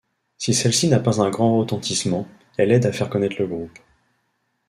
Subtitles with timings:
[0.35, 3.77] Si celle-ci n'a pas un grand retentissement, elle aide à faire connaître le groupe.